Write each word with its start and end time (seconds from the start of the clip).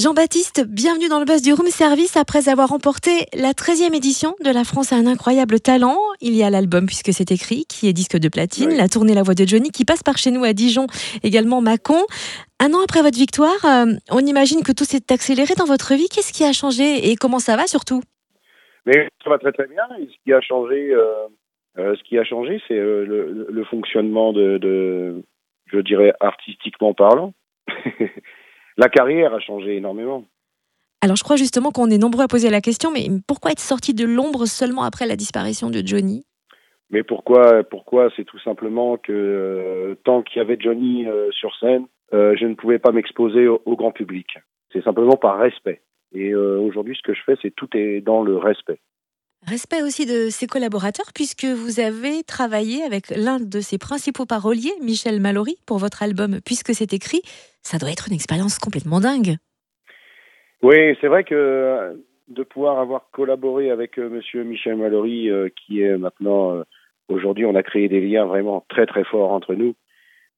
Jean-Baptiste, 0.00 0.64
bienvenue 0.66 1.08
dans 1.08 1.18
le 1.18 1.26
buzz 1.26 1.42
du 1.42 1.52
Room 1.52 1.66
Service 1.66 2.16
après 2.16 2.48
avoir 2.48 2.70
remporté 2.70 3.10
la 3.34 3.52
13e 3.52 3.94
édition 3.94 4.34
de 4.42 4.48
La 4.50 4.64
France 4.64 4.94
a 4.94 4.96
un 4.96 5.06
incroyable 5.06 5.60
talent. 5.60 5.98
Il 6.22 6.34
y 6.34 6.42
a 6.42 6.48
l'album 6.48 6.86
Puisque 6.86 7.12
c'est 7.12 7.30
écrit 7.30 7.66
qui 7.68 7.86
est 7.86 7.92
disque 7.92 8.16
de 8.16 8.30
platine, 8.30 8.74
la 8.74 8.88
tournée 8.88 9.12
La 9.12 9.22
Voix 9.22 9.34
de 9.34 9.44
Johnny 9.44 9.68
qui 9.68 9.84
passe 9.84 10.02
par 10.02 10.16
chez 10.16 10.30
nous 10.30 10.42
à 10.42 10.54
Dijon, 10.54 10.86
également 11.22 11.60
Mâcon. 11.60 12.00
Un 12.60 12.72
an 12.72 12.80
après 12.82 13.02
votre 13.02 13.18
victoire, 13.18 13.60
euh, 13.66 13.92
on 14.10 14.20
imagine 14.20 14.62
que 14.62 14.72
tout 14.72 14.84
s'est 14.84 15.12
accéléré 15.12 15.52
dans 15.58 15.66
votre 15.66 15.92
vie. 15.92 16.08
Qu'est-ce 16.08 16.32
qui 16.32 16.44
a 16.44 16.54
changé 16.54 17.10
et 17.10 17.16
comment 17.16 17.38
ça 17.38 17.56
va 17.56 17.66
surtout? 17.66 18.00
Mais 18.86 19.06
ça 19.22 19.28
va 19.28 19.36
très 19.36 19.52
très 19.52 19.66
bien. 19.66 19.84
ce 19.98 20.16
qui 20.24 20.32
a 20.32 20.40
changé, 20.40 20.94
euh, 20.94 21.28
euh, 21.76 21.94
ce 21.94 22.02
qui 22.04 22.16
a 22.16 22.24
changé, 22.24 22.58
c'est 22.68 22.80
le, 22.80 23.66
fonctionnement 23.68 24.32
de, 24.32 24.56
de, 24.56 25.22
je 25.66 25.78
dirais, 25.80 26.14
artistiquement 26.20 26.94
parlant. 26.94 27.34
la 28.80 28.88
carrière 28.88 29.34
a 29.34 29.40
changé 29.40 29.76
énormément. 29.76 30.24
Alors 31.02 31.16
je 31.16 31.22
crois 31.22 31.36
justement 31.36 31.70
qu'on 31.70 31.90
est 31.90 31.98
nombreux 31.98 32.24
à 32.24 32.28
poser 32.28 32.48
la 32.48 32.62
question, 32.62 32.90
mais 32.90 33.08
pourquoi 33.28 33.52
être 33.52 33.60
sorti 33.60 33.92
de 33.92 34.06
l'ombre 34.06 34.46
seulement 34.46 34.84
après 34.84 35.06
la 35.06 35.16
disparition 35.16 35.68
de 35.68 35.82
Johnny? 35.84 36.24
Mais 36.88 37.02
pourquoi 37.02 37.62
Pourquoi? 37.62 38.08
C'est 38.16 38.24
tout 38.24 38.38
simplement 38.38 38.96
que 38.96 39.12
euh, 39.12 39.94
tant 40.02 40.22
qu'il 40.22 40.38
y 40.38 40.40
avait 40.40 40.56
Johnny 40.58 41.06
euh, 41.06 41.30
sur 41.30 41.54
scène, 41.56 41.86
euh, 42.14 42.34
je 42.40 42.46
ne 42.46 42.54
pouvais 42.54 42.78
pas 42.78 42.90
m'exposer 42.90 43.46
au, 43.46 43.76
grand 43.76 43.92
public. 43.92 44.38
C'est 44.72 44.82
simplement 44.82 45.16
par 45.16 45.38
respect. 45.38 45.82
Et 46.12 46.34
aujourd'hui, 46.34 46.96
ce 46.96 47.02
que 47.02 47.14
je 47.14 47.22
fais, 47.24 47.36
c'est 47.40 47.54
tout 47.54 47.68
est 47.76 48.00
dans 48.00 48.24
le 48.24 48.36
respect. 48.36 48.80
Respect 49.46 49.82
aussi 49.82 50.04
de 50.04 50.28
ses 50.28 50.46
collaborateurs, 50.46 51.12
puisque 51.14 51.44
vous 51.44 51.80
avez 51.80 52.22
travaillé 52.22 52.82
avec 52.82 53.08
l'un 53.10 53.40
de 53.40 53.60
ses 53.60 53.78
principaux 53.78 54.26
paroliers, 54.26 54.72
Michel 54.82 55.18
Mallory, 55.18 55.56
pour 55.66 55.78
votre 55.78 56.02
album 56.02 56.40
Puisque 56.44 56.74
c'est 56.74 56.92
écrit. 56.92 57.22
Ça 57.62 57.78
doit 57.78 57.90
être 57.90 58.08
une 58.08 58.14
expérience 58.14 58.58
complètement 58.58 59.00
dingue. 59.00 59.36
Oui, 60.62 60.94
c'est 61.00 61.08
vrai 61.08 61.24
que 61.24 61.34
euh, 61.34 61.94
de 62.28 62.42
pouvoir 62.42 62.78
avoir 62.80 63.10
collaboré 63.12 63.70
avec 63.70 63.98
euh, 63.98 64.10
Monsieur 64.10 64.44
Michel 64.44 64.76
Mallory, 64.76 65.30
euh, 65.30 65.48
qui 65.48 65.80
est 65.80 65.96
maintenant 65.96 66.62
aujourd'hui, 67.08 67.46
on 67.46 67.54
a 67.54 67.62
créé 67.62 67.88
des 67.88 68.00
liens 68.00 68.26
vraiment 68.26 68.64
très 68.68 68.84
très 68.84 69.04
forts 69.04 69.32
entre 69.32 69.54
nous. 69.54 69.74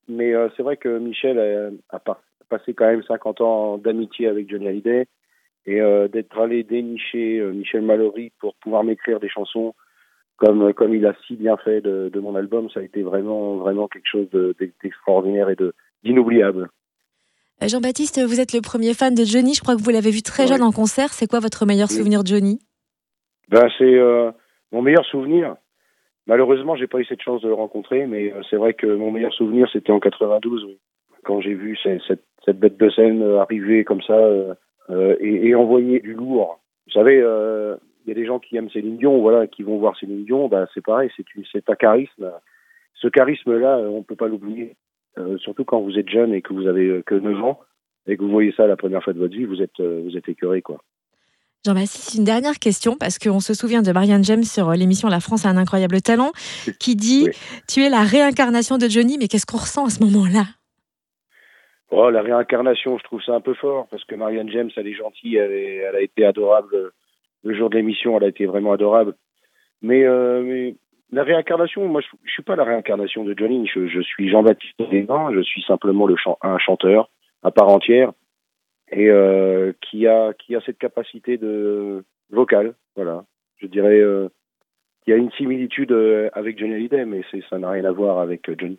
Mais 0.09 0.33
c'est 0.57 0.63
vrai 0.63 0.77
que 0.77 0.99
Michel 0.99 1.39
a, 1.91 1.99
passé 2.49 2.75
quand 2.75 2.87
même 2.87 3.03
50 3.05 3.41
ans 3.41 3.79
d'amitié 3.79 4.27
avec 4.27 4.51
Johnny 4.51 4.67
Hallyday 4.67 5.07
et 5.67 5.81
d'être 6.09 6.39
allé 6.41 6.65
dénicher 6.65 7.41
Michel 7.53 7.83
Mallory 7.83 8.33
pour 8.41 8.55
pouvoir 8.57 8.83
m'écrire 8.83 9.21
des 9.21 9.29
chansons 9.29 9.75
comme 10.37 10.73
comme 10.75 10.95
il 10.95 11.07
a 11.07 11.15
si 11.27 11.37
bien 11.37 11.57
fait 11.57 11.81
de, 11.81 12.11
de 12.13 12.21
mon 12.21 12.35
album, 12.35 12.69
ça 12.71 12.81
a 12.81 12.83
été 12.83 13.03
vraiment 13.03 13.57
vraiment 13.57 13.87
quelque 13.87 14.09
chose 14.11 14.29
d'extraordinaire 14.83 15.51
et 15.51 15.55
de 15.55 15.73
d'inoubliable. 16.03 16.69
Euh, 17.63 17.69
Jean-Baptiste, 17.69 18.21
vous 18.27 18.41
êtes 18.41 18.53
le 18.53 18.61
premier 18.61 18.95
fan 18.95 19.15
de 19.15 19.25
Johnny. 19.25 19.55
Je 19.55 19.61
crois 19.61 19.77
que 19.77 19.83
vous 19.83 19.91
l'avez 19.91 20.11
vu 20.11 20.23
très 20.23 20.47
jeune 20.47 20.63
en 20.63 20.73
concert. 20.73 21.11
C'est 21.11 21.29
quoi 21.29 21.39
votre 21.39 21.65
meilleur 21.65 21.91
souvenir 21.91 22.23
de 22.23 22.29
Johnny? 22.29 22.59
Ben, 23.49 23.69
C'est 23.79 23.85
euh, 23.85 24.33
mon 24.73 24.83
meilleur 24.83 25.05
souvenir. 25.07 25.55
Malheureusement, 26.27 26.77
j'ai 26.77 26.87
pas 26.87 26.99
eu 26.99 27.05
cette 27.05 27.23
chance 27.23 27.43
de 27.43 27.49
le 27.49 27.55
rencontrer, 27.55 28.07
mais 28.07 28.33
euh, 28.33 28.41
c'est 28.51 28.57
vrai 28.57 28.75
que 28.75 28.87
mon 28.87 29.11
meilleur 29.11 29.33
souvenir, 29.35 29.69
c'était 29.73 29.93
en 29.93 30.01
92, 30.01 30.77
quand 31.25 31.41
j'ai 31.41 31.55
vu 31.55 31.79
cette, 31.85 32.59
bête 32.59 32.79
de 32.79 32.91
scène 32.91 33.23
arriver 33.39 33.85
comme 33.85 34.03
ça 34.03 34.19
et, 34.89 35.55
envoyer 35.55 36.01
du 36.01 36.15
lourd. 36.15 36.61
Vous 36.87 36.93
savez, 36.93 37.17
il 37.17 38.09
y 38.09 38.11
a 38.11 38.15
des 38.15 38.27
gens 38.27 38.39
qui 38.39 38.57
aiment 38.57 38.71
Céline 38.71 38.97
Dion, 38.97 39.21
voilà, 39.21 39.47
qui 39.47 39.63
vont 39.63 39.79
voir 39.79 39.97
Céline 39.99 40.25
Dion. 40.25 40.49
Ben, 40.49 40.67
c'est 40.75 40.85
pareil, 40.85 41.11
c'est 41.53 41.69
un 41.69 41.75
charisme. 41.75 42.33
Ce 42.95 43.09
charisme-là, 43.09 43.79
on 43.79 44.03
peut 44.03 44.17
pas 44.17 44.29
l'oublier. 44.29 44.77
Euh, 45.19 45.37
surtout 45.39 45.65
quand 45.65 45.81
vous 45.81 45.99
êtes 45.99 46.09
jeune 46.09 46.33
et 46.33 46.41
que 46.41 46.55
vous 46.55 46.67
avez 46.67 46.87
euh, 46.87 47.03
que 47.05 47.15
9 47.15 47.45
ans 47.45 47.61
et 48.07 48.17
que 48.17 48.23
vous 48.23 48.31
voyez 48.31 48.53
ça 48.57 48.67
la 48.67 48.77
première 48.77 49.03
fois 49.03 49.13
de 49.13 49.19
votre 49.19 49.35
vie, 49.35 49.45
vous 49.45 49.61
êtes, 49.61 49.79
euh, 49.81 50.03
vous 50.05 50.17
êtes 50.17 50.29
écœuré, 50.29 50.63
quoi. 50.63 50.79
Jean-Baptiste, 51.65 52.15
une 52.15 52.25
dernière 52.25 52.59
question, 52.59 52.97
parce 52.97 53.19
qu'on 53.19 53.39
se 53.39 53.55
souvient 53.55 53.83
de 53.83 53.93
Marianne 53.93 54.25
James 54.25 54.43
sur 54.43 54.73
l'émission 54.73 55.09
La 55.09 55.21
France 55.21 55.47
a 55.47 55.49
un 55.49 55.57
incroyable 55.57 56.01
talent, 56.01 56.33
qui 56.81 56.97
dit 56.97 57.29
Tu 57.69 57.83
es 57.83 57.89
la 57.89 58.03
réincarnation 58.03 58.79
de 58.79 58.89
Johnny, 58.89 59.17
mais 59.17 59.29
qu'est-ce 59.29 59.47
qu'on 59.47 59.59
ressent 59.59 59.87
à 59.87 59.91
ce 59.91 60.03
moment-là? 60.03 60.45
Oh, 61.93 62.11
La 62.11 62.23
réincarnation, 62.23 62.99
je 62.99 63.05
trouve 63.05 63.23
ça 63.23 63.35
un 63.35 63.41
peu 63.41 63.55
fort, 63.55 63.87
parce 63.91 64.05
que 64.05 64.15
Marianne 64.15 64.51
James, 64.51 64.71
elle 64.77 64.89
est 64.89 64.95
gentille, 64.95 65.37
elle, 65.37 65.53
elle 65.53 65.97
a 65.97 66.01
été 66.01 66.25
adorable. 66.25 66.93
Le 67.45 67.55
jour 67.55 67.71
de 67.71 67.77
l'émission, 67.77 68.17
elle 68.17 68.25
a 68.25 68.29
été 68.29 68.47
vraiment 68.47 68.73
adorable. 68.73 69.15
Mais, 69.83 70.05
mais 70.43 70.77
la 71.13 71.25
réincarnation, 71.25 71.87
moi, 71.87 72.01
je, 72.01 72.07
ne 72.25 72.31
suis 72.31 72.43
pas 72.43 72.57
la 72.57 72.65
réincarnation 72.65 73.23
de 73.23 73.35
Johnny. 73.37 73.67
Je, 73.67 74.01
suis 74.01 74.31
Jean-Baptiste 74.31 74.81
Desvins. 74.91 75.31
Je 75.35 75.43
suis 75.43 75.63
simplement 75.63 76.07
le 76.07 76.17
un 76.43 76.59
chanteur 76.59 77.11
à 77.43 77.51
part 77.51 77.69
entière 77.69 78.13
et 78.91 79.09
euh, 79.09 79.73
qui 79.81 80.07
a 80.07 80.33
qui 80.35 80.57
a 80.57 80.61
cette 80.63 80.79
capacité 80.79 81.37
de 81.37 82.05
vocale. 82.31 82.75
Voilà. 82.97 83.25
Je 83.59 83.67
dirais 83.67 83.99
euh, 84.01 84.29
qu'il 85.05 85.13
y 85.13 85.15
a 85.15 85.19
une 85.19 85.31
similitude 85.33 85.93
euh, 85.93 86.31
avec 86.33 86.59
Johnny 86.59 86.75
Hallyday, 86.75 87.05
mais 87.05 87.23
ça 87.51 87.59
n'a 87.59 87.71
rien 87.71 87.85
à 87.85 87.93
voir 87.93 88.19
avec 88.19 88.49
Johnny. 88.59 88.79